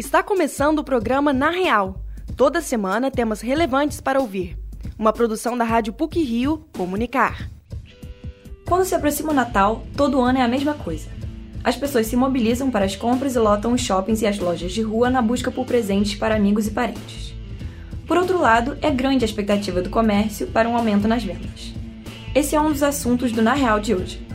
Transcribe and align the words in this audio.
Está 0.00 0.22
começando 0.22 0.78
o 0.78 0.82
programa 0.82 1.30
Na 1.30 1.50
Real. 1.50 2.02
Toda 2.34 2.62
semana 2.62 3.10
temas 3.10 3.42
relevantes 3.42 4.00
para 4.00 4.18
ouvir. 4.18 4.56
Uma 4.98 5.12
produção 5.12 5.58
da 5.58 5.62
Rádio 5.62 5.92
PUC 5.92 6.22
Rio 6.22 6.64
Comunicar. 6.72 7.50
Quando 8.66 8.86
se 8.86 8.94
aproxima 8.94 9.32
o 9.32 9.34
Natal, 9.34 9.84
todo 9.94 10.22
ano 10.22 10.38
é 10.38 10.40
a 10.40 10.48
mesma 10.48 10.72
coisa. 10.72 11.06
As 11.62 11.76
pessoas 11.76 12.06
se 12.06 12.16
mobilizam 12.16 12.70
para 12.70 12.86
as 12.86 12.96
compras 12.96 13.36
e 13.36 13.38
lotam 13.38 13.74
os 13.74 13.82
shoppings 13.82 14.22
e 14.22 14.26
as 14.26 14.38
lojas 14.38 14.72
de 14.72 14.80
rua 14.80 15.10
na 15.10 15.20
busca 15.20 15.50
por 15.50 15.66
presentes 15.66 16.14
para 16.14 16.34
amigos 16.34 16.66
e 16.66 16.70
parentes. 16.70 17.34
Por 18.06 18.16
outro 18.16 18.40
lado, 18.40 18.78
é 18.80 18.90
grande 18.90 19.26
a 19.26 19.28
expectativa 19.28 19.82
do 19.82 19.90
comércio 19.90 20.46
para 20.46 20.66
um 20.66 20.78
aumento 20.78 21.06
nas 21.06 21.22
vendas. 21.22 21.74
Esse 22.34 22.56
é 22.56 22.60
um 22.60 22.72
dos 22.72 22.82
assuntos 22.82 23.32
do 23.32 23.42
Na 23.42 23.52
Real 23.52 23.78
de 23.78 23.94
hoje. 23.94 24.26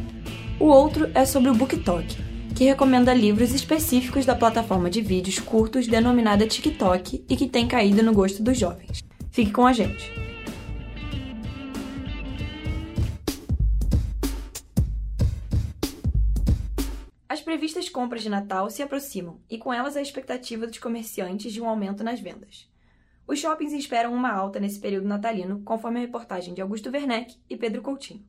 O 0.59 0.65
outro 0.65 1.09
é 1.15 1.25
sobre 1.25 1.49
o 1.49 1.55
BookTok, 1.55 2.23
que 2.55 2.63
recomenda 2.63 3.13
livros 3.13 3.53
específicos 3.53 4.25
da 4.25 4.33
plataforma 4.33 4.89
de 4.89 5.01
vídeos 5.01 5.39
curtos 5.39 5.87
denominada 5.87 6.47
TikTok 6.47 7.25
e 7.27 7.35
que 7.35 7.49
tem 7.49 7.67
caído 7.67 8.01
no 8.01 8.13
gosto 8.13 8.41
dos 8.41 8.57
jovens. 8.57 9.03
Fique 9.29 9.51
com 9.51 9.67
a 9.67 9.73
gente! 9.73 10.09
As 17.27 17.41
previstas 17.41 17.89
compras 17.89 18.23
de 18.23 18.29
Natal 18.29 18.69
se 18.69 18.81
aproximam 18.81 19.41
e 19.49 19.57
com 19.57 19.73
elas 19.73 19.97
a 19.97 20.01
expectativa 20.01 20.65
dos 20.65 20.77
comerciantes 20.77 21.51
de 21.51 21.59
um 21.59 21.67
aumento 21.67 22.01
nas 22.01 22.21
vendas. 22.21 22.69
Os 23.27 23.39
shoppings 23.39 23.73
esperam 23.73 24.13
uma 24.13 24.31
alta 24.31 24.61
nesse 24.61 24.79
período 24.79 25.09
natalino, 25.09 25.61
conforme 25.65 25.97
a 25.97 26.01
reportagem 26.01 26.53
de 26.53 26.61
Augusto 26.61 26.89
Werneck 26.89 27.35
e 27.49 27.57
Pedro 27.57 27.81
Coutinho. 27.81 28.23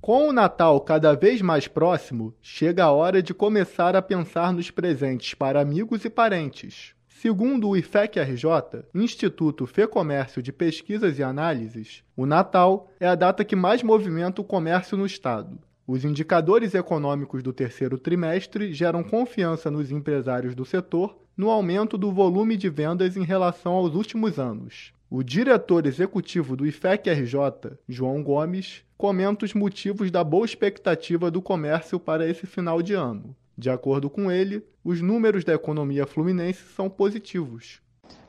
Com 0.00 0.30
o 0.30 0.32
Natal 0.32 0.80
cada 0.80 1.12
vez 1.14 1.42
mais 1.42 1.68
próximo, 1.68 2.32
chega 2.40 2.84
a 2.84 2.90
hora 2.90 3.22
de 3.22 3.34
começar 3.34 3.94
a 3.94 4.00
pensar 4.00 4.50
nos 4.50 4.70
presentes 4.70 5.34
para 5.34 5.60
amigos 5.60 6.06
e 6.06 6.08
parentes. 6.08 6.94
Segundo 7.06 7.68
o 7.68 7.76
IFEC-RJ, 7.76 8.86
Instituto 8.94 9.66
Fecomércio 9.66 10.42
de 10.42 10.52
Pesquisas 10.52 11.18
e 11.18 11.22
Análises, 11.22 12.02
o 12.16 12.24
Natal 12.24 12.90
é 12.98 13.06
a 13.06 13.14
data 13.14 13.44
que 13.44 13.54
mais 13.54 13.82
movimenta 13.82 14.40
o 14.40 14.44
comércio 14.44 14.96
no 14.96 15.04
estado. 15.04 15.58
Os 15.86 16.02
indicadores 16.02 16.74
econômicos 16.74 17.42
do 17.42 17.52
terceiro 17.52 17.98
trimestre 17.98 18.72
geram 18.72 19.04
confiança 19.04 19.70
nos 19.70 19.90
empresários 19.90 20.54
do 20.54 20.64
setor 20.64 21.18
no 21.36 21.50
aumento 21.50 21.98
do 21.98 22.10
volume 22.10 22.56
de 22.56 22.70
vendas 22.70 23.18
em 23.18 23.24
relação 23.24 23.72
aos 23.72 23.94
últimos 23.94 24.38
anos. 24.38 24.94
O 25.10 25.22
diretor 25.22 25.84
executivo 25.84 26.56
do 26.56 26.66
IFEC-RJ, 26.66 27.76
João 27.86 28.22
Gomes, 28.22 28.82
comenta 29.00 29.46
os 29.46 29.54
motivos 29.54 30.10
da 30.10 30.22
boa 30.22 30.44
expectativa 30.44 31.30
do 31.30 31.40
comércio 31.40 31.98
para 31.98 32.28
esse 32.28 32.46
final 32.46 32.82
de 32.82 32.92
ano. 32.92 33.34
De 33.56 33.70
acordo 33.70 34.10
com 34.10 34.30
ele, 34.30 34.62
os 34.84 35.00
números 35.00 35.42
da 35.42 35.54
economia 35.54 36.06
fluminense 36.06 36.62
são 36.76 36.90
positivos. 36.90 37.80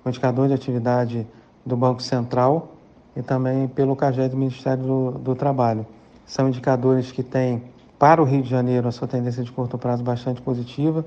O 0.05 0.07
indicador 0.07 0.47
de 0.47 0.53
atividade 0.53 1.27
do 1.65 1.75
Banco 1.75 2.01
Central 2.01 2.77
e 3.17 3.21
também 3.21 3.67
pelo 3.67 3.97
CAGED 3.97 4.29
do 4.29 4.37
Ministério 4.37 4.81
do, 4.81 5.11
do 5.11 5.35
Trabalho. 5.35 5.85
São 6.25 6.47
indicadores 6.47 7.11
que 7.11 7.21
têm, 7.21 7.65
para 7.99 8.21
o 8.21 8.25
Rio 8.25 8.41
de 8.41 8.49
Janeiro, 8.49 8.87
a 8.87 8.93
sua 8.93 9.09
tendência 9.09 9.43
de 9.43 9.51
curto 9.51 9.77
prazo 9.77 10.01
bastante 10.05 10.41
positiva, 10.41 11.05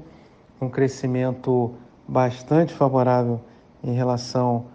um 0.60 0.68
crescimento 0.68 1.74
bastante 2.06 2.74
favorável 2.74 3.40
em 3.82 3.94
relação 3.94 4.66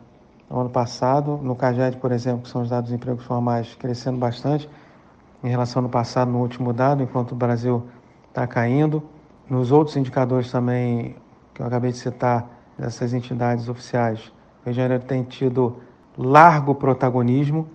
ao 0.49 0.61
ano 0.61 0.69
passado. 0.69 1.37
No 1.37 1.55
CAGED, 1.55 1.97
por 1.97 2.11
exemplo, 2.11 2.43
que 2.43 2.49
são 2.49 2.61
os 2.61 2.69
dados 2.69 2.89
de 2.89 2.95
empregos 2.95 3.23
formais, 3.23 3.75
crescendo 3.75 4.17
bastante 4.17 4.69
em 5.43 5.47
relação 5.47 5.83
ao 5.83 5.89
passado, 5.89 6.31
no 6.31 6.39
último 6.39 6.73
dado, 6.73 7.03
enquanto 7.03 7.31
o 7.31 7.35
Brasil 7.35 7.87
está 8.27 8.47
caindo. 8.47 9.03
Nos 9.49 9.71
outros 9.71 9.95
indicadores 9.95 10.51
também, 10.51 11.15
que 11.53 11.61
eu 11.61 11.65
acabei 11.65 11.91
de 11.91 11.97
citar, 11.97 12.49
dessas 12.77 13.13
entidades 13.13 13.67
oficiais, 13.67 14.19
o 14.61 14.65
Rio 14.65 14.73
de 14.73 14.77
Janeiro 14.77 15.03
tem 15.03 15.23
tido 15.23 15.81
largo 16.17 16.73
protagonismo. 16.75 17.69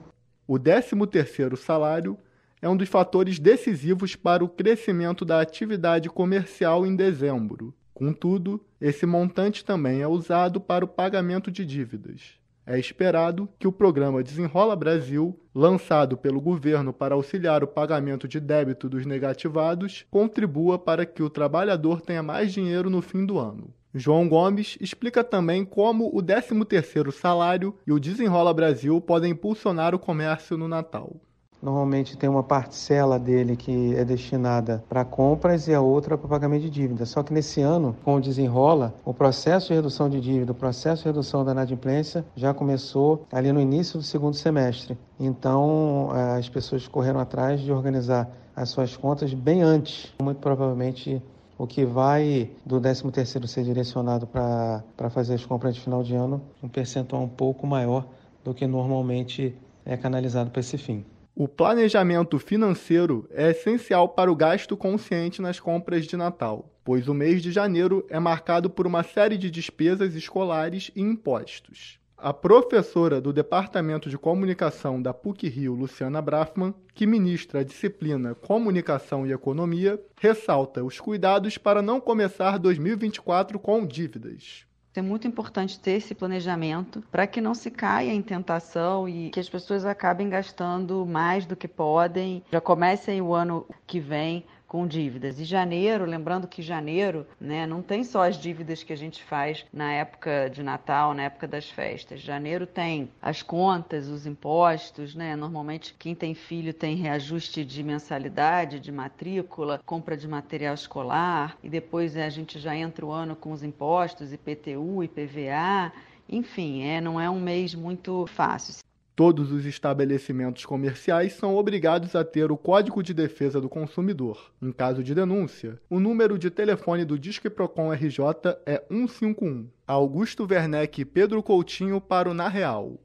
O 0.46 0.58
13º 0.58 1.56
salário 1.56 2.18
é 2.60 2.68
um 2.68 2.76
dos 2.76 2.88
fatores 2.88 3.38
decisivos 3.38 4.16
para 4.16 4.42
o 4.42 4.48
crescimento 4.48 5.24
da 5.24 5.40
atividade 5.40 6.08
comercial 6.08 6.86
em 6.86 6.96
dezembro. 6.96 7.74
Contudo, 7.92 8.60
esse 8.80 9.04
montante 9.06 9.64
também 9.64 10.00
é 10.00 10.08
usado 10.08 10.60
para 10.60 10.84
o 10.84 10.88
pagamento 10.88 11.50
de 11.50 11.64
dívidas. 11.64 12.43
É 12.66 12.78
esperado 12.78 13.46
que 13.58 13.68
o 13.68 13.72
programa 13.72 14.22
Desenrola 14.22 14.74
Brasil, 14.74 15.38
lançado 15.54 16.16
pelo 16.16 16.40
governo 16.40 16.94
para 16.94 17.14
auxiliar 17.14 17.62
o 17.62 17.66
pagamento 17.66 18.26
de 18.26 18.40
débito 18.40 18.88
dos 18.88 19.04
negativados, 19.04 20.06
contribua 20.10 20.78
para 20.78 21.04
que 21.04 21.22
o 21.22 21.28
trabalhador 21.28 22.00
tenha 22.00 22.22
mais 22.22 22.52
dinheiro 22.52 22.88
no 22.88 23.02
fim 23.02 23.26
do 23.26 23.38
ano. 23.38 23.72
João 23.94 24.28
Gomes 24.28 24.78
explica 24.80 25.22
também 25.22 25.64
como 25.64 26.08
o 26.08 26.22
13º 26.22 27.12
salário 27.12 27.76
e 27.86 27.92
o 27.92 28.00
Desenrola 28.00 28.52
Brasil 28.52 29.00
podem 29.00 29.32
impulsionar 29.32 29.94
o 29.94 29.98
comércio 29.98 30.56
no 30.56 30.66
Natal. 30.66 31.20
Normalmente 31.64 32.14
tem 32.14 32.28
uma 32.28 32.42
parcela 32.42 33.18
dele 33.18 33.56
que 33.56 33.94
é 33.96 34.04
destinada 34.04 34.84
para 34.86 35.02
compras 35.02 35.66
e 35.66 35.72
a 35.72 35.80
outra 35.80 36.18
para 36.18 36.28
pagamento 36.28 36.60
de 36.60 36.68
dívidas. 36.68 37.08
Só 37.08 37.22
que 37.22 37.32
nesse 37.32 37.62
ano, 37.62 37.96
com 38.04 38.16
o 38.16 38.20
desenrola, 38.20 38.92
o 39.02 39.14
processo 39.14 39.68
de 39.68 39.74
redução 39.74 40.10
de 40.10 40.20
dívida, 40.20 40.52
o 40.52 40.54
processo 40.54 41.04
de 41.04 41.08
redução 41.08 41.42
da 41.42 41.52
inadimplência 41.52 42.22
já 42.36 42.52
começou 42.52 43.26
ali 43.32 43.50
no 43.50 43.62
início 43.62 43.98
do 43.98 44.04
segundo 44.04 44.36
semestre. 44.36 44.98
Então, 45.18 46.10
eh, 46.14 46.38
as 46.38 46.50
pessoas 46.50 46.86
correram 46.86 47.18
atrás 47.18 47.62
de 47.62 47.72
organizar 47.72 48.30
as 48.54 48.68
suas 48.68 48.94
contas 48.94 49.32
bem 49.32 49.62
antes. 49.62 50.12
Muito 50.22 50.40
provavelmente 50.40 51.22
o 51.56 51.66
que 51.66 51.86
vai 51.86 52.50
do 52.66 52.78
13º 52.78 53.46
ser 53.46 53.64
direcionado 53.64 54.26
para 54.26 55.08
fazer 55.08 55.32
as 55.32 55.46
compras 55.46 55.74
de 55.74 55.80
final 55.80 56.02
de 56.02 56.14
ano, 56.14 56.42
um 56.62 56.68
percentual 56.68 57.22
um 57.22 57.28
pouco 57.28 57.66
maior 57.66 58.04
do 58.44 58.52
que 58.52 58.66
normalmente 58.66 59.56
é 59.86 59.96
canalizado 59.96 60.50
para 60.50 60.60
esse 60.60 60.76
fim. 60.76 61.02
O 61.36 61.48
planejamento 61.48 62.38
financeiro 62.38 63.28
é 63.32 63.50
essencial 63.50 64.08
para 64.08 64.30
o 64.30 64.36
gasto 64.36 64.76
consciente 64.76 65.42
nas 65.42 65.58
compras 65.58 66.06
de 66.06 66.16
Natal, 66.16 66.70
pois 66.84 67.08
o 67.08 67.14
mês 67.14 67.42
de 67.42 67.50
janeiro 67.50 68.06
é 68.08 68.20
marcado 68.20 68.70
por 68.70 68.86
uma 68.86 69.02
série 69.02 69.36
de 69.36 69.50
despesas 69.50 70.14
escolares 70.14 70.92
e 70.94 71.02
impostos. 71.02 71.98
A 72.16 72.32
professora 72.32 73.20
do 73.20 73.32
Departamento 73.32 74.08
de 74.08 74.16
Comunicação 74.16 75.02
da 75.02 75.12
PUC-Rio, 75.12 75.74
Luciana 75.74 76.22
Brafman, 76.22 76.72
que 76.94 77.04
ministra 77.04 77.60
a 77.60 77.64
disciplina 77.64 78.36
Comunicação 78.36 79.26
e 79.26 79.32
Economia, 79.32 80.00
ressalta 80.20 80.84
os 80.84 81.00
cuidados 81.00 81.58
para 81.58 81.82
não 81.82 82.00
começar 82.00 82.60
2024 82.60 83.58
com 83.58 83.84
dívidas. 83.84 84.64
É 84.96 85.02
muito 85.02 85.26
importante 85.26 85.80
ter 85.80 85.92
esse 85.92 86.14
planejamento 86.14 87.02
para 87.10 87.26
que 87.26 87.40
não 87.40 87.52
se 87.52 87.68
caia 87.68 88.12
em 88.12 88.22
tentação 88.22 89.08
e 89.08 89.28
que 89.30 89.40
as 89.40 89.48
pessoas 89.48 89.84
acabem 89.84 90.28
gastando 90.28 91.04
mais 91.04 91.44
do 91.44 91.56
que 91.56 91.66
podem, 91.66 92.44
já 92.52 92.60
comecem 92.60 93.20
o 93.20 93.34
ano 93.34 93.66
que 93.88 93.98
vem 93.98 94.46
com 94.74 94.88
dívidas. 94.88 95.38
E 95.38 95.44
janeiro, 95.44 96.04
lembrando 96.04 96.48
que 96.48 96.60
janeiro, 96.60 97.24
né, 97.40 97.64
não 97.64 97.80
tem 97.80 98.02
só 98.02 98.26
as 98.26 98.36
dívidas 98.36 98.82
que 98.82 98.92
a 98.92 98.96
gente 98.96 99.22
faz 99.22 99.64
na 99.72 99.92
época 99.92 100.50
de 100.50 100.64
Natal, 100.64 101.14
na 101.14 101.22
época 101.22 101.46
das 101.46 101.70
festas. 101.70 102.20
Janeiro 102.20 102.66
tem 102.66 103.08
as 103.22 103.40
contas, 103.40 104.08
os 104.08 104.26
impostos, 104.26 105.14
né? 105.14 105.36
Normalmente 105.36 105.94
quem 105.96 106.12
tem 106.12 106.34
filho 106.34 106.74
tem 106.74 106.96
reajuste 106.96 107.64
de 107.64 107.84
mensalidade, 107.84 108.80
de 108.80 108.90
matrícula, 108.90 109.80
compra 109.86 110.16
de 110.16 110.26
material 110.26 110.74
escolar 110.74 111.56
e 111.62 111.68
depois 111.68 112.16
a 112.16 112.28
gente 112.28 112.58
já 112.58 112.74
entra 112.74 113.06
o 113.06 113.12
ano 113.12 113.36
com 113.36 113.52
os 113.52 113.62
impostos, 113.62 114.32
IPTU, 114.32 115.04
IPVA. 115.04 115.92
Enfim, 116.28 116.82
é, 116.82 117.00
não 117.00 117.20
é 117.20 117.30
um 117.30 117.38
mês 117.38 117.76
muito 117.76 118.26
fácil. 118.26 118.83
Todos 119.16 119.52
os 119.52 119.64
estabelecimentos 119.64 120.66
comerciais 120.66 121.34
são 121.34 121.54
obrigados 121.54 122.16
a 122.16 122.24
ter 122.24 122.50
o 122.50 122.56
Código 122.56 123.00
de 123.00 123.14
Defesa 123.14 123.60
do 123.60 123.68
Consumidor. 123.68 124.50
Em 124.60 124.72
caso 124.72 125.04
de 125.04 125.14
denúncia, 125.14 125.80
o 125.88 126.00
número 126.00 126.36
de 126.36 126.50
telefone 126.50 127.04
do 127.04 127.16
Disque 127.16 127.48
Procon 127.48 127.92
RJ 127.92 128.18
é 128.66 128.82
151. 128.88 129.68
Augusto 129.86 130.48
Werneck 130.50 131.00
e 131.00 131.04
Pedro 131.04 131.44
Coutinho 131.44 132.00
para 132.00 132.28
o 132.28 132.34
Na 132.34 132.48
Real. 132.48 132.98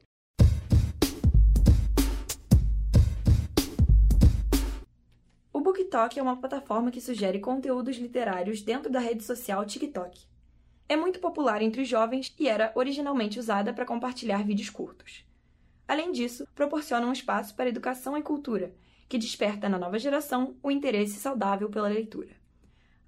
O 5.52 5.60
BookTok 5.60 6.18
é 6.18 6.22
uma 6.22 6.40
plataforma 6.40 6.90
que 6.90 7.00
sugere 7.00 7.38
conteúdos 7.38 7.96
literários 7.98 8.62
dentro 8.62 8.90
da 8.90 8.98
rede 8.98 9.22
social 9.22 9.64
TikTok. 9.64 10.22
É 10.88 10.96
muito 10.96 11.20
popular 11.20 11.62
entre 11.62 11.82
os 11.82 11.88
jovens 11.88 12.34
e 12.36 12.48
era 12.48 12.72
originalmente 12.74 13.38
usada 13.38 13.72
para 13.72 13.86
compartilhar 13.86 14.42
vídeos 14.42 14.70
curtos. 14.70 15.29
Além 15.90 16.12
disso, 16.12 16.46
proporciona 16.54 17.04
um 17.04 17.12
espaço 17.12 17.52
para 17.56 17.68
educação 17.68 18.16
e 18.16 18.22
cultura, 18.22 18.72
que 19.08 19.18
desperta 19.18 19.68
na 19.68 19.76
nova 19.76 19.98
geração 19.98 20.54
o 20.62 20.70
interesse 20.70 21.18
saudável 21.18 21.68
pela 21.68 21.88
leitura. 21.88 22.28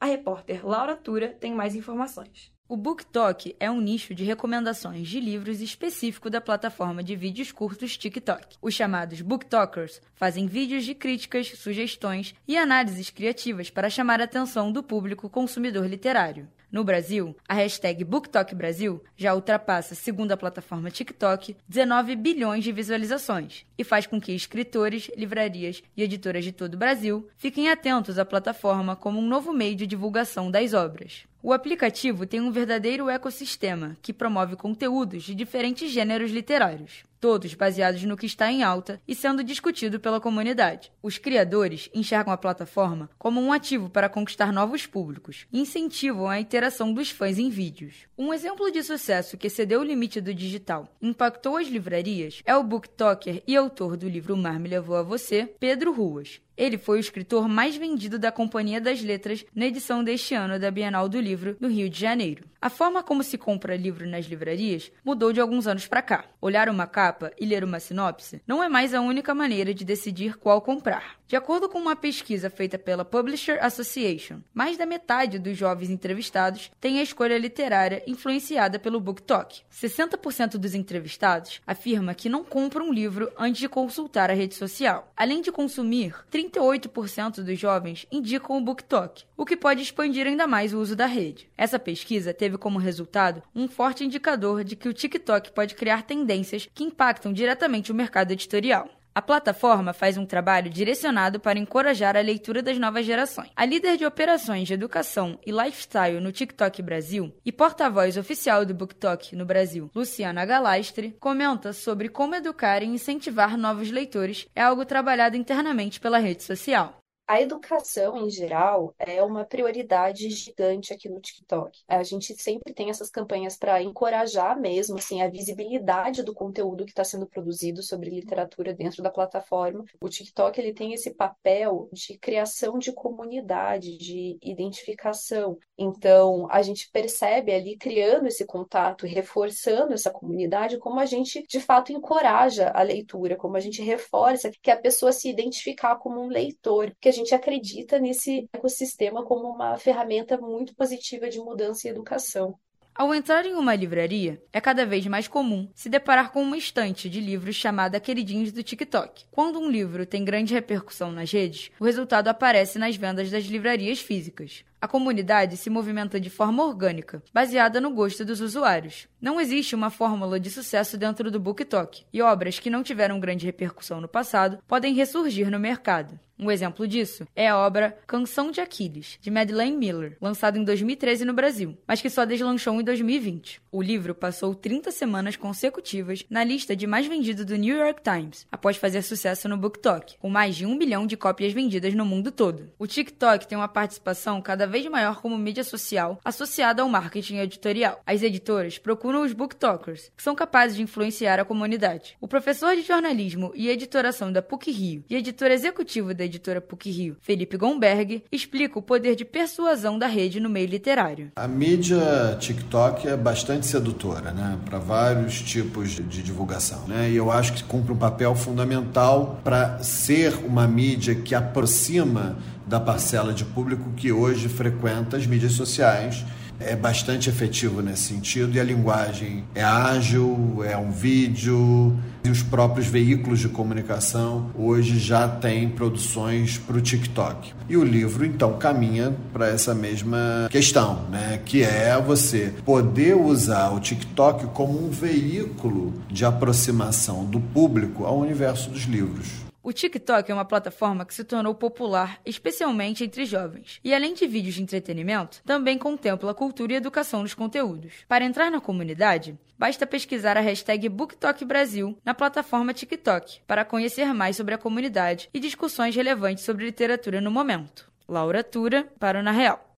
A 0.01 0.07
repórter 0.07 0.67
Laura 0.67 0.97
Tura 0.97 1.29
tem 1.29 1.55
mais 1.55 1.77
informações. 1.77 2.51
O 2.69 2.77
BookTok 2.77 3.55
é 3.61 3.71
um 3.71 3.81
nicho 3.81 4.17
de 4.17 4.25
recomendações 4.25 5.07
de 5.07 5.21
livros 5.21 5.61
específico 5.61 6.29
da 6.29 6.41
plataforma 6.41 7.05
de 7.05 7.15
vídeos 7.15 7.53
curtos 7.53 7.97
TikTok. 7.97 8.57
Os 8.61 8.75
chamados 8.75 9.21
BookTokers 9.21 10.01
fazem 10.17 10.49
vídeos 10.49 10.85
de 10.85 10.93
críticas, 10.93 11.57
sugestões 11.57 12.35
e 12.49 12.59
análises 12.59 13.11
criativas 13.11 13.71
para 13.71 13.89
chamar 13.89 14.21
a 14.21 14.25
atenção 14.25 14.73
do 14.73 14.83
público 14.83 15.31
consumidor 15.31 15.87
literário. 15.87 16.49
No 16.73 16.83
Brasil, 16.83 17.37
a 17.47 17.53
hashtag 17.53 18.03
BookTokBrasil 18.03 19.05
já 19.15 19.35
ultrapassa, 19.35 19.95
segundo 19.95 20.33
a 20.33 20.39
plataforma 20.39 20.91
TikTok, 20.91 21.55
19 21.69 22.17
bilhões 22.17 22.65
de 22.65 22.73
visualizações 22.73 23.67
e 23.77 23.85
faz 23.85 24.07
com 24.07 24.19
que 24.19 24.33
escritores, 24.33 25.11
livrarias 25.15 25.83
e 25.95 26.03
editoras 26.03 26.43
de 26.43 26.51
todo 26.51 26.73
o 26.73 26.79
Brasil 26.79 27.29
fiquem 27.37 27.69
atentos 27.69 28.19
à 28.19 28.25
plataforma 28.25 28.97
como 28.97 29.19
um 29.19 29.29
novo 29.29 29.53
meio 29.53 29.77
de 29.77 29.87
divulgação 29.87 30.51
das 30.51 30.73
obras. 30.73 31.27
O 31.45 31.53
aplicativo 31.53 32.25
tem 32.25 32.41
um 32.41 32.53
verdadeiro 32.53 33.11
ecossistema 33.11 33.97
que 34.01 34.13
promove 34.13 34.55
conteúdos 34.55 35.25
de 35.25 35.35
diferentes 35.35 35.91
gêneros 35.91 36.31
literários, 36.31 37.03
todos 37.19 37.53
baseados 37.55 38.05
no 38.05 38.17
que 38.17 38.27
está 38.27 38.49
em 38.49 38.63
alta 38.63 39.03
e 39.09 39.15
sendo 39.15 39.43
discutido 39.43 39.99
pela 39.99 40.21
comunidade. 40.21 40.93
Os 41.03 41.19
criadores 41.19 41.91
enxergam 41.93 42.33
a 42.33 42.37
plataforma 42.37 43.11
como 43.19 43.41
um 43.41 43.53
ativo 43.53 43.91
para 43.91 44.09
conquistar 44.09 44.53
novos 44.53 44.87
públicos 44.87 45.45
e 45.53 45.61
incentivam 45.61 46.29
a 46.29 46.39
interação 46.39 46.93
dos 46.93 47.11
fãs 47.11 47.41
em 47.41 47.51
vídeos. 47.51 48.07
Um 48.17 48.33
exemplo 48.33 48.71
de 48.71 48.81
sucesso 48.85 49.37
que 49.37 49.49
excedeu 49.49 49.81
o 49.81 49.85
limite 49.85 50.21
do 50.21 50.33
digital 50.33 50.89
impactou 51.03 51.57
as 51.57 51.67
livrarias 51.67 52.41
é 52.45 52.55
o 52.55 52.63
booktoker 52.63 53.43
e 53.49 53.57
autor 53.57 53.97
do 53.97 54.09
livro 54.09 54.37
Mar 54.37 54.61
Me 54.61 54.69
Levou 54.69 54.95
a 54.95 55.03
Você, 55.03 55.53
Pedro 55.59 55.93
Ruas. 55.93 56.41
Ele 56.57 56.79
foi 56.79 56.99
o 56.99 57.01
escritor 57.01 57.49
mais 57.49 57.77
vendido 57.77 58.19
da 58.19 58.31
Companhia 58.31 58.81
das 58.81 59.03
Letras 59.03 59.45
na 59.55 59.67
edição 59.67 60.05
deste 60.05 60.35
ano 60.35 60.59
da 60.59 60.71
Bienal 60.71 61.09
do 61.09 61.21
Livro 61.21 61.57
no 61.61 61.69
Rio 61.69 61.89
de 61.89 61.99
Janeiro. 61.99 62.45
A 62.61 62.71
forma 62.71 63.03
como 63.03 63.25
se 63.25 63.37
compra 63.37 63.77
livro 63.77 64.09
nas 64.09 64.27
livrarias 64.27 64.93
mudou 65.05 65.33
de 65.33 65.41
alguns 65.41 65.67
anos 65.67 65.89
para 65.89 66.01
cá. 66.01 66.25
Olhar 66.41 66.69
uma 66.69 66.87
capa 66.87 67.33
e 67.41 67.45
ler 67.45 67.65
uma 67.65 67.81
sinopse 67.81 68.41
não 68.47 68.63
é 68.63 68.69
mais 68.69 68.95
a 68.95 69.01
única 69.01 69.35
maneira 69.35 69.75
de 69.75 69.85
decidir 69.85 70.39
qual 70.39 70.63
comprar. 70.63 71.17
De 71.27 71.35
acordo 71.35 71.69
com 71.69 71.79
uma 71.79 71.97
pesquisa 71.97 72.51
feita 72.51 72.79
pela 72.79 73.05
Publisher 73.05 73.59
Association, 73.61 74.41
mais 74.53 74.77
da 74.77 74.87
metade 74.87 75.39
dos 75.39 75.57
jovens 75.57 75.91
entrevistados 75.91 76.71
tem 76.81 77.01
a 77.01 77.03
escolha 77.03 77.39
literária 77.39 78.03
influenciada 78.07 78.79
pelo 78.79 79.01
BookTok. 79.01 79.63
60% 79.73 80.59
dos 80.59 80.75
entrevistados 80.75 81.61
afirma 81.67 82.15
que 82.15 82.29
não 82.29 82.45
compram 82.45 82.91
um 82.91 82.93
livro 82.93 83.33
antes 83.37 83.61
de 83.61 83.69
consultar 83.69 84.31
a 84.31 84.35
rede 84.35 84.55
social. 84.55 85.11
Além 85.17 85.41
de 85.41 85.51
consumir, 85.51 86.15
38% 86.43 87.43
dos 87.43 87.59
jovens 87.59 88.07
indicam 88.11 88.57
o 88.57 88.61
BookTok, 88.61 89.25
o 89.37 89.45
que 89.45 89.57
pode 89.57 89.83
expandir 89.83 90.27
ainda 90.27 90.47
mais 90.47 90.73
o 90.73 90.81
uso 90.81 90.97
da 90.97 91.07
rede. 91.07 91.49
Essa 91.57 91.79
pesquisa 91.79 92.35
teve 92.35 92.59
como 92.59 92.79
resultado 92.79 93.43
um 93.55 93.69
forte 93.69 94.05
indicador 94.05 94.65
de 94.65 94.77
que 94.77 94.89
o 94.89 94.93
TikTok 94.93 95.53
pode 95.53 95.75
criar 95.75 96.03
tendências 96.03 96.69
que 96.75 96.85
impactam 96.85 97.33
diretamente 97.33 97.93
o 97.93 97.95
mercado 97.95 98.33
editorial. 98.33 98.89
A 99.15 99.21
plataforma 99.21 99.93
faz 99.93 100.17
um 100.17 100.25
trabalho 100.25 100.71
direcionado 100.71 101.39
para 101.39 101.59
encorajar 101.59 102.17
a 102.17 102.21
leitura 102.21 102.63
das 102.63 102.79
novas 102.79 103.05
gerações. 103.05 103.51
A 103.55 103.65
líder 103.67 103.99
de 103.99 104.07
operações 104.07 104.67
de 104.67 104.73
educação 104.73 105.39
e 105.45 105.51
lifestyle 105.51 106.19
no 106.19 106.33
TikTok 106.33 106.81
Brasil 106.81 107.31
e 107.45 107.53
porta-voz 107.53 108.17
oficial 108.17 108.65
do 108.65 108.75
BookTok 108.75 109.37
no 109.37 109.45
Brasil, 109.45 109.91
Luciana 109.95 110.47
Galastre, 110.47 111.15
comenta 111.21 111.75
sobre 111.75 112.09
como 112.09 112.35
educar 112.35 112.83
e 112.83 112.87
incentivar 112.87 113.59
novos 113.59 113.91
leitores 113.91 114.47
é 114.55 114.63
algo 114.63 114.87
trabalhado 114.87 115.37
internamente 115.37 116.01
pela 116.01 116.19
rede 116.19 116.43
social. 116.43 117.02
A 117.27 117.41
educação, 117.41 118.17
em 118.17 118.29
geral, 118.29 118.95
é 118.99 119.23
uma 119.23 119.45
prioridade 119.45 120.29
gigante 120.29 120.93
aqui 120.93 121.09
no 121.09 121.21
TikTok. 121.21 121.79
A 121.87 122.03
gente 122.03 122.35
sempre 122.35 122.75
tem 122.75 122.91
essas 122.91 123.11
campanhas 123.11 123.57
para 123.57 123.83
encorajar 123.83 124.59
mesmo 124.59 124.97
assim, 124.99 125.23
a 125.23 125.31
visibilidade 125.31 126.23
do 126.23 126.35
conteúdo 126.35 126.85
que 126.85 126.91
está 126.91 127.05
sendo 127.05 127.27
produzido 127.27 127.83
sobre 127.83 128.11
literatura 128.11 128.75
dentro 128.75 129.03
da 129.03 129.11
plataforma. 129.11 129.85
O 130.01 130.09
TikTok 130.09 130.61
ele 130.61 130.75
tem 130.75 130.93
esse 130.93 131.15
papel 131.15 131.89
de 131.93 132.19
criação 132.19 132.79
de 132.79 132.93
comunidade, 132.93 133.97
de 133.97 134.37
identificação. 134.43 135.59
Então, 135.79 136.49
a 136.51 136.61
gente 136.61 136.91
percebe 136.91 137.53
ali, 137.53 137.77
criando 137.77 138.27
esse 138.27 138.45
contato, 138.45 139.07
reforçando 139.07 139.95
essa 139.95 140.11
comunidade, 140.11 140.79
como 140.79 140.99
a 140.99 141.07
gente 141.07 141.45
de 141.47 141.61
fato 141.61 141.93
encoraja 141.93 142.71
a 142.75 142.83
leitura, 142.83 143.37
como 143.37 143.57
a 143.57 143.61
gente 143.61 143.81
reforça 143.81 144.51
que 144.61 144.71
a 144.71 144.77
pessoa 144.77 145.13
se 145.13 145.31
identificar 145.31 145.97
como 145.97 146.21
um 146.21 146.29
leitor. 146.29 146.91
Porque 146.91 147.09
a 147.09 147.13
gente 147.13 147.22
acredita 147.35 147.99
nesse 147.99 148.49
ecossistema 148.53 149.25
como 149.25 149.49
uma 149.49 149.79
ferramenta 149.79 150.37
muito 150.37 150.75
positiva 150.75 151.29
de 151.29 151.39
mudança 151.39 151.87
e 151.87 151.91
educação. 151.91 152.59
Ao 152.95 153.15
entrar 153.15 153.47
em 153.47 153.55
uma 153.55 153.75
livraria, 153.75 154.43
é 154.53 154.61
cada 154.61 154.85
vez 154.85 155.07
mais 155.07 155.27
comum 155.27 155.71
se 155.75 155.89
deparar 155.89 156.31
com 156.31 156.43
uma 156.43 156.59
estante 156.59 157.09
de 157.09 157.21
livros 157.21 157.57
chamada 157.57 157.99
Queridinhos 157.99 158.53
do 158.53 158.63
TikTok. 158.63 159.25
Quando 159.31 159.59
um 159.59 159.71
livro 159.71 160.05
tem 160.05 160.23
grande 160.25 160.53
repercussão 160.53 161.11
nas 161.11 161.33
redes, 161.33 161.71
o 161.81 161.85
resultado 161.85 162.29
aparece 162.29 162.79
nas 162.79 162.95
vendas 162.95 163.31
das 163.31 163.45
livrarias 163.45 163.99
físicas. 163.99 164.63
A 164.83 164.89
comunidade 164.89 165.57
se 165.57 165.71
movimenta 165.71 166.19
de 166.19 166.29
forma 166.29 166.65
orgânica, 166.65 167.23
baseada 167.33 167.81
no 167.81 167.93
gosto 167.93 168.25
dos 168.25 168.41
usuários. 168.41 169.07
Não 169.21 169.41
existe 169.41 169.77
uma 169.77 169.91
fórmula 169.91 170.41
de 170.41 170.51
sucesso 170.51 170.99
dentro 170.99 171.31
do 171.31 171.39
BookTok, 171.39 172.05
e 172.13 172.21
obras 172.21 172.59
que 172.59 172.69
não 172.69 172.83
tiveram 172.83 173.21
grande 173.21 173.47
repercussão 173.47 174.01
no 174.01 174.09
passado 174.09 174.59
podem 174.67 174.93
ressurgir 174.93 175.49
no 175.49 175.61
mercado. 175.61 176.19
Um 176.43 176.51
exemplo 176.51 176.89
disso 176.89 177.25
é 177.37 177.49
a 177.49 177.57
obra 177.57 177.97
Canção 178.05 178.51
de 178.51 178.61
Aquiles, 178.61 179.17
de 179.21 179.31
Madeleine 179.31 179.77
Miller, 179.77 180.17
lançado 180.21 180.59
em 180.59 180.65
2013 180.65 181.25
no 181.25 181.33
Brasil, 181.33 181.79
mas 181.87 182.03
que 182.03 182.11
só 182.11 182.25
deslanchou 182.25 182.81
em 182.81 182.83
2020. 182.83 183.63
O 183.71 183.81
livro 183.81 184.13
passou 184.13 184.53
30 184.53 184.91
semanas 184.91 185.37
consecutivas 185.37 186.25
na 186.29 186.43
lista 186.43 186.75
de 186.75 186.85
mais 186.85 187.07
vendido 187.07 187.45
do 187.45 187.55
New 187.55 187.77
York 187.77 188.03
Times, 188.03 188.45
após 188.51 188.77
fazer 188.77 189.03
sucesso 189.03 189.49
no 189.49 189.57
BookTok, 189.57 190.19
com 190.19 190.29
mais 190.29 190.57
de 190.57 190.67
um 190.67 190.75
milhão 190.75 191.07
de 191.07 191.17
cópias 191.17 191.53
vendidas 191.53 191.95
no 191.95 192.05
mundo 192.05 192.33
todo. 192.33 192.73
O 192.77 192.89
TikTok 192.89 193.47
tem 193.47 193.57
uma 193.57 193.69
participação 193.69 194.43
cada 194.43 194.67
vez 194.73 194.87
maior 194.87 195.21
como 195.21 195.39
mídia 195.39 195.63
social 195.63 196.19
associada 196.25 196.83
ao 196.83 196.89
marketing 196.89 197.37
editorial. 197.37 198.01
As 198.07 198.23
editoras 198.23 198.79
procuram 198.79 199.23
os 199.23 199.33
booktokers, 199.33 200.11
que 200.17 200.23
são 200.23 200.35
capazes 200.35 200.77
de 200.77 200.83
influenciar 200.83 201.39
a 201.39 201.45
comunidade. 201.45 202.17
O 202.21 202.27
professor 202.27 202.75
de 202.75 202.83
jornalismo 202.83 203.53
e 203.55 203.69
editoração 203.69 204.33
da 204.33 204.41
PUC-Rio 204.43 205.05
e 205.09 205.15
editor 205.15 205.51
executivo 205.51 206.15
da 206.15 206.25
editora 206.25 206.61
PUC-Rio, 206.61 207.17
Felipe 207.21 207.57
Gomberg, 207.57 208.25
explica 208.33 208.79
o 208.79 208.83
poder 208.83 209.15
de 209.15 209.25
persuasão 209.25 209.99
da 209.99 210.07
rede 210.07 210.41
no 210.41 210.49
meio 210.49 210.67
literário. 210.67 211.31
A 211.37 211.47
mídia 211.47 212.37
TikTok 212.41 213.07
é 213.07 213.17
bastante 213.17 213.67
sedutora, 213.67 214.33
né, 214.33 214.59
para 214.65 214.79
vários 214.79 215.41
tipos 215.43 215.91
de 215.91 216.23
divulgação, 216.23 216.89
né? 216.89 217.11
E 217.11 217.17
eu 217.17 217.31
acho 217.31 217.53
que 217.53 217.63
cumpre 217.63 217.93
um 217.93 217.97
papel 217.97 218.35
fundamental 218.35 219.41
para 219.45 219.83
ser 219.83 220.35
uma 220.47 220.67
mídia 220.67 221.15
que 221.15 221.35
aproxima 221.35 222.39
da 222.67 222.81
parcela 222.81 223.33
de 223.33 223.45
público 223.45 223.91
que 223.97 224.13
hoje 224.13 224.49
frequenta 224.49 225.17
as 225.17 225.27
mídias 225.27 225.53
sociais 225.53 226.25
é 226.65 226.77
bastante 226.77 227.29
efetivo 227.29 227.83
nesse 227.83 228.03
sentido 228.03 228.57
e 228.57 228.61
a 228.61 228.65
linguagem 228.65 229.45
é 229.55 229.63
ágil, 229.63 230.63
é 230.65 230.77
um 230.77 230.91
vídeo 230.91 231.97
e 232.25 232.31
os 232.31 232.43
próprios 232.43 232.87
veículos 232.87 233.41
de 233.41 233.49
comunicação 233.49 234.51
hoje 234.57 234.99
já 234.99 235.29
têm 235.29 235.69
produções 235.69 236.59
para 236.59 236.77
o 236.77 236.81
TikTok. 236.81 237.53
E 237.69 237.77
o 237.77 237.85
livro 237.85 238.25
então 238.25 238.59
caminha 238.59 239.15
para 239.33 239.49
essa 239.49 239.75
mesma 239.75 240.49
questão, 240.51 241.07
né, 241.11 241.41
que 241.45 241.63
é 241.63 242.01
você 242.01 242.53
poder 242.65 243.17
usar 243.17 243.71
o 243.71 243.81
TikTok 243.81 244.47
como 244.49 244.87
um 244.87 244.91
veículo 244.91 245.93
de 246.09 246.25
aproximação 246.25 247.25
do 247.25 247.41
público 247.41 248.05
ao 248.05 248.19
universo 248.19 248.71
dos 248.71 248.83
livros. 248.83 249.52
O 249.65 249.73
TikTok 249.73 250.29
é 250.29 250.35
uma 250.35 250.45
plataforma 250.45 251.07
que 251.07 251.15
se 251.15 251.23
tornou 251.23 251.55
popular, 251.55 252.21
especialmente 252.27 253.05
entre 253.05 253.25
jovens, 253.25 253.79
e 253.85 253.95
além 253.95 254.13
de 254.13 254.27
vídeos 254.27 254.57
de 254.57 254.63
entretenimento, 254.63 255.41
também 255.45 255.79
contempla 255.79 256.35
cultura 256.35 256.73
e 256.73 256.77
educação 256.77 257.23
nos 257.23 257.33
conteúdos. 257.33 258.05
Para 258.09 258.25
entrar 258.25 258.51
na 258.51 258.61
comunidade, 258.61 259.39
basta 259.57 259.87
pesquisar 259.87 260.37
a 260.37 260.41
hashtag 260.41 260.89
BookTokBrasil 260.89 261.97
na 262.05 262.13
plataforma 262.13 262.75
TikTok 262.75 263.43
para 263.47 263.65
conhecer 263.65 264.13
mais 264.13 264.37
sobre 264.37 264.53
a 264.53 264.59
comunidade 264.59 265.31
e 265.33 265.39
discussões 265.39 265.95
relevantes 265.95 266.43
sobre 266.43 266.65
literatura 266.65 267.21
no 267.21 267.31
momento. 267.31 267.89
Laura 268.09 268.43
Tura, 268.43 268.89
para 268.99 269.21
o 269.21 269.23
Na 269.23 269.31
Real. 269.31 269.72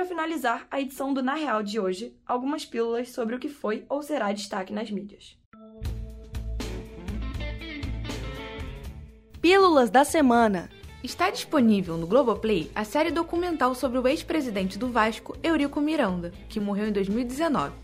Para 0.00 0.08
finalizar 0.08 0.66
a 0.70 0.80
edição 0.80 1.12
do 1.12 1.22
Na 1.22 1.34
Real 1.34 1.62
de 1.62 1.78
hoje, 1.78 2.16
algumas 2.26 2.64
pílulas 2.64 3.10
sobre 3.10 3.36
o 3.36 3.38
que 3.38 3.50
foi 3.50 3.84
ou 3.86 4.02
será 4.02 4.32
destaque 4.32 4.72
nas 4.72 4.90
mídias. 4.90 5.36
Pílulas 9.42 9.90
da 9.90 10.02
semana. 10.02 10.70
Está 11.04 11.28
disponível 11.28 11.98
no 11.98 12.06
Globoplay 12.06 12.70
a 12.74 12.82
série 12.82 13.10
documental 13.10 13.74
sobre 13.74 13.98
o 13.98 14.08
ex-presidente 14.08 14.78
do 14.78 14.88
Vasco, 14.88 15.36
Eurico 15.42 15.82
Miranda, 15.82 16.32
que 16.48 16.58
morreu 16.58 16.88
em 16.88 16.92
2019. 16.92 17.74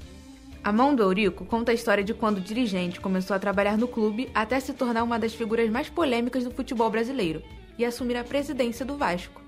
A 0.64 0.73
mão 0.73 0.94
do 0.94 1.02
Eurico 1.02 1.44
conta 1.44 1.70
a 1.73 1.75
história 1.75 2.02
de 2.02 2.14
quando 2.14 2.38
o 2.38 2.40
dirigente 2.40 2.99
começou 2.99 3.37
a 3.37 3.38
trabalhar 3.38 3.76
no 3.76 3.87
clube 3.87 4.30
até 4.35 4.58
se 4.58 4.73
tornar 4.73 5.02
uma 5.02 5.18
das 5.18 5.35
figuras 5.35 5.68
mais 5.68 5.90
polêmicas 5.90 6.44
do 6.44 6.50
futebol 6.50 6.88
brasileiro 6.88 7.42
e 7.78 7.85
assumir 7.85 8.16
a 8.16 8.25
presidência 8.25 8.87
do 8.87 8.96
Vasco. 8.96 9.46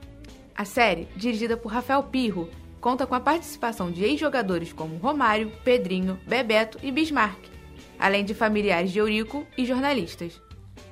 A 0.58 0.64
série, 0.64 1.06
dirigida 1.14 1.56
por 1.56 1.70
Rafael 1.70 2.02
Pirro, 2.02 2.50
conta 2.80 3.06
com 3.06 3.14
a 3.14 3.20
participação 3.20 3.92
de 3.92 4.02
ex-jogadores 4.02 4.72
como 4.72 4.96
Romário, 4.96 5.52
Pedrinho, 5.62 6.18
Bebeto 6.26 6.80
e 6.82 6.90
Bismarck, 6.90 7.38
além 7.96 8.24
de 8.24 8.34
familiares 8.34 8.90
de 8.90 8.98
Eurico 8.98 9.46
e 9.56 9.64
jornalistas. 9.64 10.42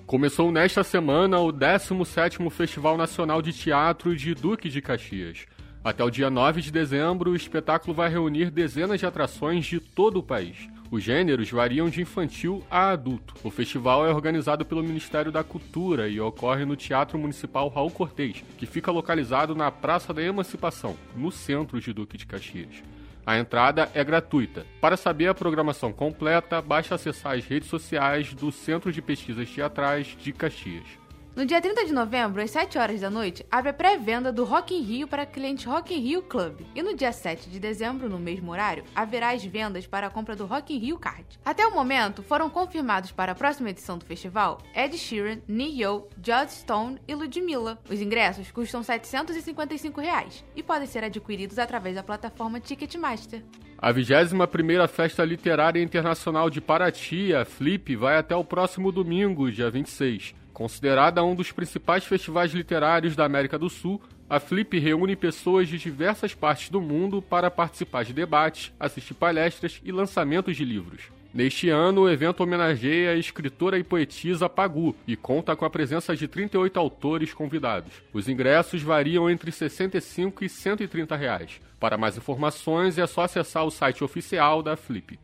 Começou 0.06 0.52
nesta 0.52 0.84
semana 0.84 1.40
o 1.40 1.52
17º 1.52 2.48
Festival 2.48 2.96
Nacional 2.96 3.42
de 3.42 3.52
Teatro 3.52 4.14
de 4.14 4.36
Duque 4.36 4.68
de 4.68 4.80
Caxias. 4.80 5.46
Até 5.82 6.04
o 6.04 6.10
dia 6.10 6.30
9 6.30 6.62
de 6.62 6.70
dezembro, 6.70 7.32
o 7.32 7.36
espetáculo 7.36 7.92
vai 7.92 8.08
reunir 8.08 8.52
dezenas 8.52 9.00
de 9.00 9.06
atrações 9.06 9.66
de 9.66 9.80
todo 9.80 10.20
o 10.20 10.22
país. 10.22 10.68
Os 10.90 11.02
gêneros 11.02 11.50
variam 11.50 11.88
de 11.88 12.00
infantil 12.00 12.62
a 12.70 12.90
adulto. 12.90 13.34
O 13.42 13.50
festival 13.50 14.06
é 14.06 14.12
organizado 14.12 14.64
pelo 14.64 14.82
Ministério 14.82 15.32
da 15.32 15.42
Cultura 15.42 16.08
e 16.08 16.20
ocorre 16.20 16.64
no 16.64 16.76
Teatro 16.76 17.18
Municipal 17.18 17.68
Raul 17.68 17.90
Cortez, 17.90 18.44
que 18.56 18.66
fica 18.66 18.90
localizado 18.90 19.54
na 19.54 19.70
Praça 19.70 20.14
da 20.14 20.22
Emancipação, 20.22 20.96
no 21.16 21.32
centro 21.32 21.80
de 21.80 21.92
Duque 21.92 22.16
de 22.16 22.26
Caxias. 22.26 22.82
A 23.26 23.36
entrada 23.36 23.90
é 23.92 24.04
gratuita. 24.04 24.64
Para 24.80 24.96
saber 24.96 25.26
a 25.26 25.34
programação 25.34 25.92
completa, 25.92 26.62
basta 26.62 26.94
acessar 26.94 27.36
as 27.36 27.44
redes 27.44 27.68
sociais 27.68 28.32
do 28.32 28.52
Centro 28.52 28.92
de 28.92 29.02
Pesquisas 29.02 29.50
Teatrais 29.50 30.16
de 30.16 30.32
Caxias. 30.32 31.05
No 31.36 31.44
dia 31.44 31.60
30 31.60 31.84
de 31.84 31.92
novembro, 31.92 32.40
às 32.40 32.50
7 32.50 32.78
horas 32.78 33.02
da 33.02 33.10
noite, 33.10 33.44
abre 33.50 33.68
a 33.68 33.74
pré-venda 33.74 34.32
do 34.32 34.42
Rock 34.42 34.74
in 34.74 34.80
Rio 34.80 35.06
para 35.06 35.26
cliente 35.26 35.66
Rock 35.66 35.92
in 35.92 36.00
Rio 36.00 36.22
Club. 36.22 36.62
E 36.74 36.82
no 36.82 36.96
dia 36.96 37.12
7 37.12 37.50
de 37.50 37.60
dezembro, 37.60 38.08
no 38.08 38.18
mesmo 38.18 38.50
horário, 38.50 38.84
haverá 38.94 39.34
as 39.34 39.44
vendas 39.44 39.86
para 39.86 40.06
a 40.06 40.10
compra 40.10 40.34
do 40.34 40.46
Rock 40.46 40.74
in 40.74 40.78
Rio 40.78 40.98
Card. 40.98 41.26
Até 41.44 41.66
o 41.66 41.74
momento, 41.74 42.22
foram 42.22 42.48
confirmados 42.48 43.12
para 43.12 43.32
a 43.32 43.34
próxima 43.34 43.68
edição 43.68 43.98
do 43.98 44.06
festival 44.06 44.62
Ed 44.74 44.96
Sheeran, 44.96 45.40
Ne-Yo, 45.46 46.08
Judd 46.24 46.50
Stone 46.50 46.98
e 47.06 47.14
Ludmilla. 47.14 47.78
Os 47.90 48.00
ingressos 48.00 48.50
custam 48.50 48.82
755 48.82 50.00
reais 50.00 50.42
e 50.56 50.62
podem 50.62 50.86
ser 50.86 51.04
adquiridos 51.04 51.58
através 51.58 51.96
da 51.96 52.02
plataforma 52.02 52.60
Ticketmaster. 52.60 53.42
A 53.76 53.92
21ª 53.92 54.88
Festa 54.88 55.22
Literária 55.22 55.82
Internacional 55.82 56.48
de 56.48 56.62
Paraty, 56.62 57.34
a 57.34 57.44
Flip, 57.44 57.94
vai 57.94 58.16
até 58.16 58.34
o 58.34 58.42
próximo 58.42 58.90
domingo, 58.90 59.52
dia 59.52 59.70
26. 59.70 60.45
Considerada 60.56 61.22
um 61.22 61.34
dos 61.34 61.52
principais 61.52 62.06
festivais 62.06 62.50
literários 62.52 63.14
da 63.14 63.26
América 63.26 63.58
do 63.58 63.68
Sul, 63.68 64.00
a 64.26 64.40
Flip 64.40 64.78
reúne 64.78 65.14
pessoas 65.14 65.68
de 65.68 65.76
diversas 65.76 66.34
partes 66.34 66.70
do 66.70 66.80
mundo 66.80 67.20
para 67.20 67.50
participar 67.50 68.06
de 68.06 68.14
debates, 68.14 68.72
assistir 68.80 69.12
palestras 69.12 69.82
e 69.84 69.92
lançamentos 69.92 70.56
de 70.56 70.64
livros. 70.64 71.12
Neste 71.34 71.68
ano, 71.68 72.04
o 72.04 72.08
evento 72.08 72.42
homenageia 72.42 73.10
a 73.10 73.16
escritora 73.16 73.78
e 73.78 73.84
poetisa 73.84 74.48
Pagu 74.48 74.96
e 75.06 75.14
conta 75.14 75.54
com 75.54 75.66
a 75.66 75.70
presença 75.70 76.16
de 76.16 76.26
38 76.26 76.80
autores 76.80 77.34
convidados. 77.34 77.92
Os 78.10 78.26
ingressos 78.26 78.80
variam 78.80 79.28
entre 79.28 79.52
65 79.52 80.42
e 80.42 80.48
130 80.48 81.14
reais. 81.16 81.60
Para 81.78 81.98
mais 81.98 82.16
informações, 82.16 82.96
é 82.96 83.06
só 83.06 83.24
acessar 83.24 83.66
o 83.66 83.70
site 83.70 84.02
oficial 84.02 84.62
da 84.62 84.74
Flip. 84.74 85.18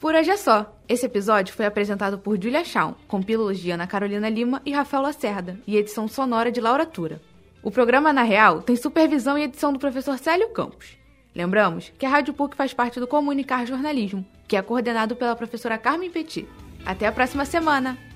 Por 0.00 0.14
hoje 0.14 0.30
é 0.30 0.36
só. 0.38 0.74
Esse 0.88 1.04
episódio 1.04 1.54
foi 1.54 1.66
apresentado 1.66 2.18
por 2.18 2.42
Julia 2.42 2.64
Shawn, 2.64 2.94
com 3.06 3.22
pílulas 3.22 3.58
de 3.58 3.70
Ana 3.70 3.86
Carolina 3.86 4.30
Lima 4.30 4.62
e 4.64 4.72
Rafael 4.72 5.02
Lacerda, 5.02 5.60
e 5.66 5.76
edição 5.76 6.08
sonora 6.08 6.50
de 6.50 6.58
Laura 6.58 6.86
Tura. 6.86 7.20
O 7.62 7.70
programa 7.70 8.10
Na 8.10 8.22
Real 8.22 8.62
tem 8.62 8.74
supervisão 8.76 9.36
e 9.36 9.42
edição 9.42 9.74
do 9.74 9.78
professor 9.78 10.18
Célio 10.18 10.48
Campos. 10.48 10.96
Lembramos 11.34 11.92
que 11.98 12.06
a 12.06 12.08
Rádio 12.08 12.32
PUC 12.32 12.56
faz 12.56 12.72
parte 12.72 12.98
do 12.98 13.06
Comunicar 13.06 13.66
Jornalismo, 13.66 14.26
que 14.48 14.56
é 14.56 14.62
coordenado 14.62 15.14
pela 15.14 15.36
professora 15.36 15.76
Carmen 15.76 16.10
Petit. 16.10 16.48
Até 16.86 17.06
a 17.06 17.12
próxima 17.12 17.44
semana! 17.44 18.09